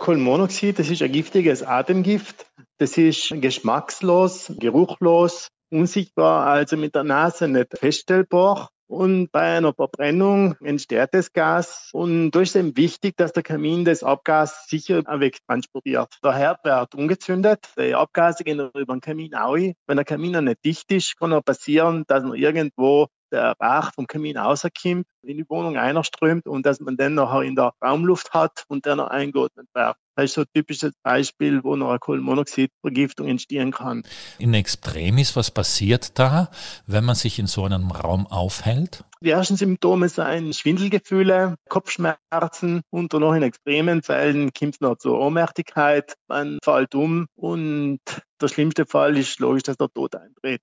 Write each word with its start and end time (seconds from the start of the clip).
Kohlenmonoxid, 0.00 0.78
das 0.78 0.88
ist 0.88 1.02
ein 1.02 1.12
giftiges 1.12 1.62
Atemgift. 1.62 2.46
Das 2.78 2.96
ist 2.96 3.34
geschmackslos, 3.42 4.50
geruchlos, 4.58 5.48
unsichtbar, 5.70 6.46
also 6.46 6.78
mit 6.78 6.94
der 6.94 7.04
Nase 7.04 7.48
nicht 7.48 7.76
feststellbar. 7.78 8.70
Und 8.86 9.30
bei 9.30 9.58
einer 9.58 9.74
Verbrennung 9.74 10.56
entsteht 10.64 11.10
das 11.12 11.34
Gas. 11.34 11.90
Und 11.92 12.30
da 12.30 12.40
ist 12.40 12.54
wichtig, 12.54 13.18
dass 13.18 13.34
der 13.34 13.42
Kamin 13.42 13.84
das 13.84 14.02
Abgas 14.02 14.66
sicher 14.68 15.04
wegtransportiert. 15.04 16.08
Der 16.24 16.34
Herd 16.34 16.64
wird 16.64 16.94
ungezündet, 16.94 17.68
die 17.78 17.94
Abgase 17.94 18.42
gehen 18.42 18.58
über 18.58 18.94
den 18.94 19.02
Kamin 19.02 19.34
auch. 19.34 19.54
Wenn 19.54 19.96
der 19.96 20.06
Kamin 20.06 20.32
noch 20.32 20.40
nicht 20.40 20.64
dicht 20.64 20.90
ist, 20.92 21.18
kann 21.18 21.34
auch 21.34 21.44
passieren, 21.44 22.04
dass 22.08 22.24
man 22.24 22.36
irgendwo 22.36 23.08
der 23.30 23.54
Rauch 23.60 23.92
vom 23.94 24.06
Kamin 24.06 24.38
rauskommt, 24.38 25.06
in 25.22 25.36
die 25.36 25.48
Wohnung 25.48 25.76
einströmt 25.76 26.46
und 26.46 26.66
dass 26.66 26.80
man 26.80 26.96
dann 26.96 27.14
nachher 27.14 27.42
in 27.42 27.54
der 27.54 27.72
Raumluft 27.82 28.32
hat 28.32 28.64
und 28.68 28.86
dann 28.86 28.98
noch 28.98 29.08
eingeatmet 29.08 29.66
wird. 29.74 29.96
Das 30.16 30.24
ist 30.24 30.34
so 30.34 30.42
ein 30.42 30.46
typisches 30.54 30.92
Beispiel, 31.02 31.64
wo 31.64 31.76
noch 31.76 31.90
eine 31.90 31.98
Kohlenmonoxidvergiftung 31.98 33.26
entstehen 33.26 33.72
kann. 33.72 34.02
In 34.38 34.52
Extremis, 34.54 35.36
was 35.36 35.50
passiert 35.50 36.18
da, 36.18 36.50
wenn 36.86 37.04
man 37.04 37.14
sich 37.14 37.38
in 37.38 37.46
so 37.46 37.64
einem 37.64 37.90
Raum 37.90 38.26
aufhält? 38.26 39.04
Die 39.22 39.30
ersten 39.30 39.56
Symptome 39.56 40.08
sind 40.08 40.56
Schwindelgefühle, 40.56 41.56
Kopfschmerzen 41.68 42.80
und 42.90 43.12
noch 43.12 43.34
in 43.34 43.42
extremen 43.42 44.02
Fällen 44.02 44.50
kommt 44.58 44.76
es 44.76 44.80
noch 44.80 44.96
zur 44.96 45.20
Ohnmächtigkeit, 45.20 46.14
man 46.26 46.58
fällt 46.64 46.94
um 46.94 47.26
und 47.34 48.00
der 48.40 48.48
schlimmste 48.48 48.86
Fall 48.86 49.18
ist 49.18 49.38
logisch, 49.38 49.64
dass 49.64 49.76
der 49.76 49.88
Tod 49.88 50.16
eintritt. 50.16 50.62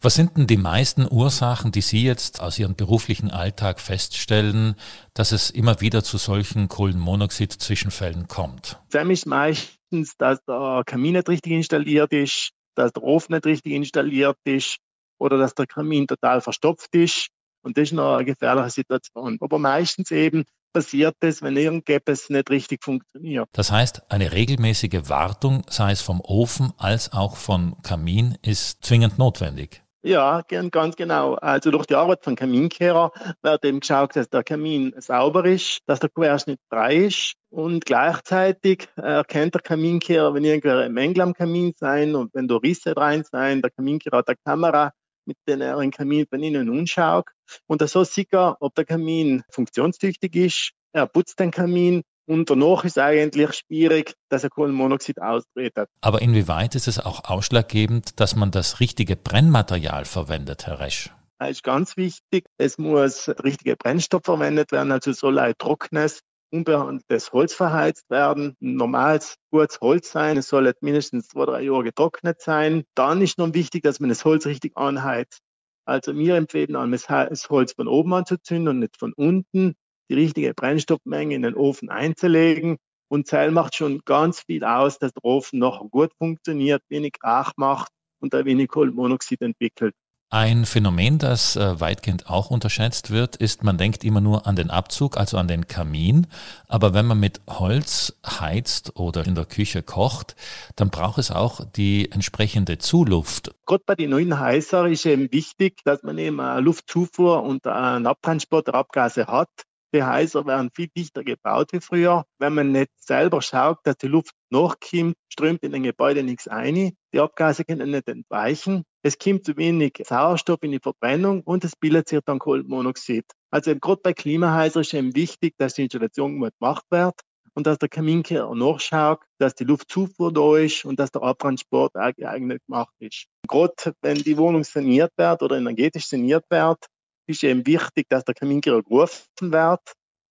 Was 0.00 0.14
sind 0.14 0.38
denn 0.38 0.46
die 0.46 0.56
meisten 0.56 1.06
Ursachen, 1.10 1.72
die 1.72 1.82
Sie 1.82 2.02
jetzt 2.02 2.40
aus 2.40 2.58
Ihrem 2.58 2.74
beruflichen 2.74 3.30
Alltag 3.30 3.73
feststellen, 3.80 4.76
dass 5.14 5.32
es 5.32 5.50
immer 5.50 5.80
wieder 5.80 6.02
zu 6.02 6.18
solchen 6.18 6.68
Kohlenmonoxid-Zwischenfällen 6.68 8.28
kommt? 8.28 8.80
Das 8.90 9.08
ist 9.08 9.26
meistens, 9.26 10.16
dass 10.16 10.44
der 10.44 10.82
Kamin 10.86 11.14
nicht 11.14 11.28
richtig 11.28 11.52
installiert 11.52 12.12
ist, 12.12 12.50
dass 12.74 12.92
der 12.92 13.02
Ofen 13.02 13.34
nicht 13.34 13.46
richtig 13.46 13.72
installiert 13.72 14.38
ist 14.44 14.78
oder 15.18 15.38
dass 15.38 15.54
der 15.54 15.66
Kamin 15.66 16.06
total 16.06 16.40
verstopft 16.40 16.94
ist 16.94 17.28
und 17.64 17.78
das 17.78 17.84
ist 17.84 17.92
noch 17.92 18.16
eine 18.16 18.24
gefährliche 18.24 18.70
Situation. 18.70 19.38
Aber 19.40 19.58
meistens 19.58 20.10
eben 20.10 20.44
passiert 20.74 21.14
das, 21.20 21.40
wenn 21.40 21.56
irgendetwas 21.56 22.28
nicht 22.28 22.50
richtig 22.50 22.84
funktioniert. 22.84 23.48
Das 23.52 23.70
heißt, 23.70 24.10
eine 24.10 24.32
regelmäßige 24.32 25.08
Wartung, 25.08 25.62
sei 25.68 25.92
es 25.92 26.02
vom 26.02 26.20
Ofen 26.20 26.72
als 26.76 27.12
auch 27.12 27.36
vom 27.36 27.80
Kamin, 27.82 28.36
ist 28.42 28.84
zwingend 28.84 29.18
notwendig. 29.18 29.83
Ja, 30.06 30.42
ganz 30.42 30.96
genau. 30.96 31.36
Also 31.36 31.70
durch 31.70 31.86
die 31.86 31.94
Arbeit 31.94 32.24
von 32.24 32.36
Kaminkehrer 32.36 33.10
wird 33.40 33.64
eben 33.64 33.80
geschaut, 33.80 34.14
dass 34.14 34.28
der 34.28 34.44
Kamin 34.44 34.92
sauber 34.98 35.46
ist, 35.46 35.80
dass 35.86 35.98
der 35.98 36.10
Querschnitt 36.10 36.60
frei 36.68 37.06
ist 37.06 37.36
und 37.48 37.86
gleichzeitig 37.86 38.86
erkennt 38.96 39.54
der 39.54 39.62
Kaminkehrer, 39.62 40.34
wenn 40.34 40.44
irgendwelche 40.44 40.90
Mängel 40.90 41.22
am 41.22 41.32
Kamin 41.32 41.72
sein 41.74 42.14
und 42.16 42.34
wenn 42.34 42.48
da 42.48 42.56
Risse 42.56 42.94
rein 42.94 43.24
sein, 43.24 43.62
der 43.62 43.70
Kaminkehrer 43.70 44.18
hat 44.18 44.28
eine 44.28 44.36
Kamera, 44.44 44.92
mit 45.24 45.38
denen 45.48 45.62
er 45.62 45.78
den 45.78 45.90
Kamin 45.90 46.26
von 46.28 46.42
innen 46.42 46.68
anschaut. 46.68 47.24
Und 47.66 47.80
so 47.88 48.04
sieht 48.04 48.34
er, 48.34 48.58
ob 48.60 48.74
der 48.74 48.84
Kamin 48.84 49.42
funktionstüchtig 49.48 50.36
ist. 50.36 50.72
Er 50.92 51.06
putzt 51.06 51.40
den 51.40 51.50
Kamin 51.50 52.02
und 52.26 52.50
danach 52.50 52.84
ist 52.84 52.98
eigentlich 52.98 53.52
schwierig, 53.52 54.14
dass 54.28 54.44
er 54.44 54.50
Kohlenmonoxid 54.50 55.20
austritt. 55.20 55.74
Aber 56.00 56.22
inwieweit 56.22 56.74
ist 56.74 56.88
es 56.88 56.98
auch 56.98 57.24
ausschlaggebend, 57.24 58.20
dass 58.20 58.36
man 58.36 58.50
das 58.50 58.80
richtige 58.80 59.16
Brennmaterial 59.16 60.04
verwendet, 60.04 60.66
Herr 60.66 60.80
Resch? 60.80 61.10
Das 61.38 61.50
ist 61.50 61.62
ganz 61.62 61.96
wichtig. 61.96 62.46
Es 62.58 62.78
muss 62.78 63.26
der 63.26 63.42
richtige 63.44 63.76
Brennstoff 63.76 64.22
verwendet 64.24 64.72
werden, 64.72 64.92
also 64.92 65.12
soll 65.12 65.38
ein 65.38 65.54
trockenes, 65.58 66.20
unbehandeltes 66.50 67.32
Holz 67.32 67.52
verheizt 67.52 68.08
werden. 68.08 68.56
Normales, 68.60 69.36
gutes 69.50 69.80
Holz 69.80 70.10
sein. 70.10 70.36
Es 70.38 70.48
soll 70.48 70.72
mindestens 70.80 71.28
zwei, 71.28 71.44
drei 71.44 71.62
Jahre 71.62 71.82
getrocknet 71.84 72.40
sein. 72.40 72.84
Dann 72.94 73.20
ist 73.20 73.38
noch 73.38 73.52
wichtig, 73.52 73.82
dass 73.82 74.00
man 74.00 74.08
das 74.08 74.24
Holz 74.24 74.46
richtig 74.46 74.76
anheizt. 74.76 75.40
Also 75.86 76.16
wir 76.16 76.36
empfehlen 76.36 76.92
das 76.92 77.50
Holz 77.50 77.72
von 77.72 77.88
oben 77.88 78.14
anzuzünden 78.14 78.68
und 78.68 78.78
nicht 78.78 78.96
von 78.96 79.12
unten. 79.12 79.74
Die 80.10 80.14
richtige 80.14 80.54
Brennstoffmenge 80.54 81.34
in 81.34 81.42
den 81.42 81.54
Ofen 81.54 81.90
einzulegen. 81.90 82.76
Und 83.08 83.26
Zell 83.26 83.50
macht 83.50 83.76
schon 83.76 84.00
ganz 84.04 84.40
viel 84.40 84.64
aus, 84.64 84.98
dass 84.98 85.12
der 85.12 85.24
Ofen 85.24 85.58
noch 85.58 85.88
gut 85.90 86.12
funktioniert, 86.18 86.82
wenig 86.88 87.14
Rauch 87.22 87.52
macht 87.56 87.92
und 88.20 88.34
ein 88.34 88.44
wenig 88.44 88.68
Kohlenmonoxid 88.68 89.40
entwickelt. 89.42 89.94
Ein 90.30 90.64
Phänomen, 90.64 91.18
das 91.18 91.54
äh, 91.54 91.80
weitgehend 91.80 92.28
auch 92.28 92.50
unterschätzt 92.50 93.12
wird, 93.12 93.36
ist, 93.36 93.62
man 93.62 93.78
denkt 93.78 94.02
immer 94.02 94.20
nur 94.20 94.48
an 94.48 94.56
den 94.56 94.68
Abzug, 94.68 95.16
also 95.16 95.38
an 95.38 95.46
den 95.46 95.68
Kamin. 95.68 96.26
Aber 96.66 96.92
wenn 96.92 97.06
man 97.06 97.20
mit 97.20 97.40
Holz 97.46 98.18
heizt 98.26 98.96
oder 98.96 99.24
in 99.26 99.36
der 99.36 99.44
Küche 99.44 99.84
kocht, 99.84 100.34
dann 100.74 100.90
braucht 100.90 101.18
es 101.18 101.30
auch 101.30 101.60
die 101.76 102.10
entsprechende 102.10 102.78
Zuluft. 102.78 103.54
Gerade 103.64 103.84
bei 103.86 103.94
den 103.94 104.10
neuen 104.10 104.40
Heißer 104.40 104.88
ist 104.88 105.06
eben 105.06 105.30
wichtig, 105.30 105.76
dass 105.84 106.02
man 106.02 106.18
eben 106.18 106.40
eine 106.40 106.62
Luftzufuhr 106.62 107.44
und 107.44 107.64
einen 107.68 108.08
Abtransport 108.08 108.66
der 108.66 108.74
Abgase 108.74 109.28
hat. 109.28 109.50
Die 109.94 110.02
Häuser 110.02 110.44
werden 110.44 110.70
viel 110.74 110.88
dichter 110.88 111.22
gebaut 111.22 111.72
wie 111.72 111.78
früher. 111.78 112.24
Wenn 112.40 112.54
man 112.54 112.72
nicht 112.72 112.90
selber 112.96 113.40
schaut, 113.40 113.78
dass 113.84 113.96
die 113.96 114.08
Luft 114.08 114.32
nachkommt, 114.50 115.14
strömt 115.28 115.62
in 115.62 115.70
den 115.70 115.84
Gebäude 115.84 116.24
nichts 116.24 116.48
ein. 116.48 116.96
Die 117.12 117.20
Abgase 117.20 117.64
können 117.64 117.92
nicht 117.92 118.08
entweichen. 118.08 118.82
Es 119.02 119.20
kommt 119.20 119.44
zu 119.44 119.56
wenig 119.56 120.02
Sauerstoff 120.04 120.64
in 120.64 120.72
die 120.72 120.80
Verbrennung 120.80 121.42
und 121.42 121.64
es 121.64 121.76
bildet 121.76 122.08
sich 122.08 122.18
dann 122.24 122.40
Kohlenmonoxid. 122.40 123.24
Also 123.52 123.76
gerade 123.76 124.00
bei 124.02 124.12
Klimahäusern 124.14 124.80
ist 124.80 124.94
eben 124.94 125.14
wichtig, 125.14 125.54
dass 125.58 125.74
die 125.74 125.82
Installation 125.84 126.40
gut 126.40 126.54
gemacht 126.58 126.84
wird 126.90 127.14
und 127.54 127.68
dass 127.68 127.78
der 127.78 127.88
Kaminkehrer 127.88 128.52
nachschaut, 128.52 129.20
dass 129.38 129.54
die 129.54 129.62
Luftzufuhr 129.62 130.32
da 130.32 130.56
ist 130.56 130.84
und 130.84 130.98
dass 130.98 131.12
der 131.12 131.22
Abtransport 131.22 131.94
auch 131.94 132.12
geeignet 132.16 132.62
gemacht 132.66 132.94
ist. 132.98 133.26
Gerade 133.46 133.94
wenn 134.02 134.16
die 134.16 134.36
Wohnung 134.36 134.64
saniert 134.64 135.12
wird 135.16 135.40
oder 135.42 135.56
energetisch 135.56 136.06
saniert 136.06 136.44
wird, 136.50 136.84
ist 137.26 137.44
eben 137.44 137.66
wichtig, 137.66 138.06
dass 138.08 138.24
der 138.24 138.34
Kaminkehrer 138.34 138.82
gerufen 138.82 139.52
wird. 139.52 139.80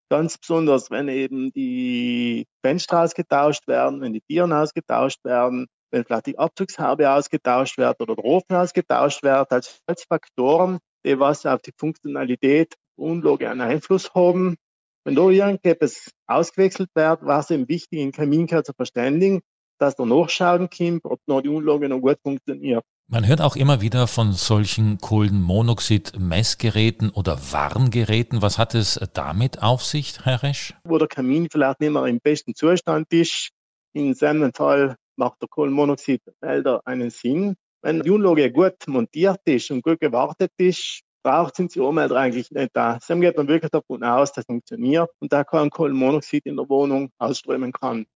Ganz 0.10 0.38
besonders, 0.38 0.92
wenn 0.92 1.08
eben 1.08 1.52
die 1.54 2.46
Fenster 2.64 3.02
ausgetauscht 3.02 3.68
werden, 3.68 4.02
wenn 4.02 4.14
die 4.14 4.22
Tieren 4.22 4.54
ausgetauscht 4.54 5.24
werden, 5.24 5.68
wenn 5.92 6.06
vielleicht 6.06 6.28
die 6.28 6.38
Abzugshaube 6.38 7.10
ausgetauscht 7.10 7.78
wird 7.78 8.02
oder 8.02 8.16
der 8.16 8.26
Ofen 8.26 8.56
ausgetauscht 8.56 9.24
wird, 9.24 9.52
als, 9.52 9.80
als 9.86 10.04
Faktoren, 10.04 10.80
die 11.06 11.20
was 11.20 11.46
auf 11.46 11.62
die 11.62 11.74
Funktionalität 11.78 12.76
Unlage 12.96 13.50
einen 13.50 13.62
Einfluss 13.62 14.14
haben. 14.14 14.58
Wenn 15.06 15.16
da 15.16 15.30
irgendetwas 15.30 16.12
ausgewechselt 16.28 16.90
wird, 16.94 17.24
war 17.24 17.40
es 17.40 17.50
eben 17.50 17.68
wichtig, 17.68 18.00
den 18.00 18.12
Kaminkehrer 18.12 18.64
zu 18.64 18.74
verständigen, 18.74 19.42
dass 19.80 19.96
der 19.96 20.06
nachschauen 20.06 20.70
kommt, 20.70 21.06
ob 21.06 21.20
noch 21.28 21.42
die 21.42 21.50
Unlage 21.50 21.90
noch 21.90 22.00
gut 22.00 22.20
funktioniert. 22.24 22.84
Man 23.14 23.26
hört 23.28 23.42
auch 23.42 23.56
immer 23.56 23.80
wieder 23.80 24.08
von 24.08 24.34
solchen 24.34 24.98
Kohlenmonoxid-Messgeräten 24.98 27.12
oder 27.12 27.38
Warngeräten. 27.52 28.42
Was 28.42 28.58
hat 28.58 28.74
es 28.74 29.00
damit 29.14 29.62
auf 29.62 29.86
sich, 29.86 30.16
Herr 30.24 30.42
Resch? 30.42 30.74
Wo 30.84 30.98
der 30.98 31.08
Kamin 31.08 31.48
vielleicht 31.52 31.80
nicht 31.80 31.92
mehr 31.92 32.08
im 32.08 32.20
besten 32.20 32.56
Zustand 32.56 33.14
ist. 33.14 33.52
In 33.94 34.16
seinem 34.16 34.52
Fall 34.52 34.96
macht 35.16 35.44
der 35.44 35.48
Kohlenmonoxidmelder 35.48 36.82
einen 36.86 37.12
Sinn. 37.12 37.54
Wenn 37.84 38.02
die 38.02 38.10
Unlage 38.10 38.52
gut 38.52 38.78
montiert 38.88 39.42
ist 39.46 39.70
und 39.70 39.84
gut 39.84 40.00
gewartet 40.00 40.50
ist, 40.58 41.02
braucht 41.22 41.56
sind 41.56 41.76
die 41.76 41.82
Ummelder 41.82 42.16
eigentlich 42.16 42.50
nicht 42.50 42.72
da. 42.74 42.98
Dann 43.08 43.22
geht 43.22 43.38
man 43.38 43.48
wirklich 43.48 43.70
davon 43.70 44.04
aus, 44.04 44.32
dass 44.32 44.42
es 44.42 44.48
funktioniert 44.48 45.12
und 45.20 45.32
da 45.32 45.44
kein 45.44 45.70
Kohlenmonoxid 45.70 46.48
in 46.48 46.58
der 46.58 46.68
Wohnung 46.68 47.12
ausströmen 47.20 47.74
kann. 47.74 48.08